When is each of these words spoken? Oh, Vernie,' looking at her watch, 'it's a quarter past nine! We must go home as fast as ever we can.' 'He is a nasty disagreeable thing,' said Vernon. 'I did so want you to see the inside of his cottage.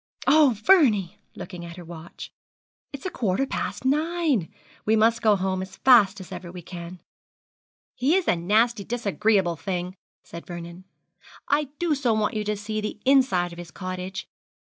Oh, 0.25 0.57
Vernie,' 0.65 1.19
looking 1.35 1.63
at 1.63 1.75
her 1.77 1.85
watch, 1.85 2.31
'it's 2.91 3.05
a 3.05 3.11
quarter 3.11 3.45
past 3.45 3.85
nine! 3.85 4.51
We 4.83 4.95
must 4.95 5.21
go 5.21 5.35
home 5.35 5.61
as 5.61 5.75
fast 5.75 6.19
as 6.19 6.31
ever 6.31 6.51
we 6.51 6.63
can.' 6.63 6.99
'He 7.93 8.15
is 8.15 8.27
a 8.27 8.35
nasty 8.35 8.83
disagreeable 8.83 9.57
thing,' 9.57 9.93
said 10.23 10.47
Vernon. 10.47 10.85
'I 11.49 11.65
did 11.77 11.97
so 11.97 12.15
want 12.15 12.33
you 12.33 12.43
to 12.45 12.57
see 12.57 12.81
the 12.81 12.99
inside 13.05 13.53
of 13.53 13.59
his 13.59 13.69
cottage. 13.69 14.27